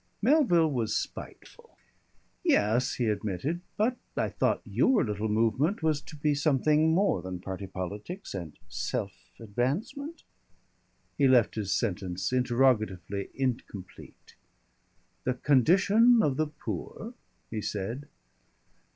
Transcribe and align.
Melville 0.19 0.71
was 0.71 0.97
spiteful. 0.97 1.77
"Yes," 2.43 2.95
he 2.95 3.05
admitted, 3.05 3.61
"but 3.77 3.97
I 4.17 4.29
thought 4.29 4.61
your 4.65 5.03
little 5.05 5.29
movement 5.29 5.83
was 5.83 6.01
to 6.01 6.15
be 6.15 6.33
something 6.33 6.89
more 6.91 7.21
than 7.21 7.39
party 7.39 7.67
politics 7.67 8.33
and 8.33 8.57
self 8.67 9.13
advancement?" 9.39 10.23
He 11.19 11.27
left 11.27 11.53
his 11.53 11.71
sentence 11.71 12.33
interrogatively 12.33 13.29
incomplete. 13.35 14.33
"The 15.23 15.35
condition 15.35 16.21
of 16.23 16.35
the 16.35 16.47
poor," 16.47 17.13
he 17.51 17.61
said. 17.61 18.07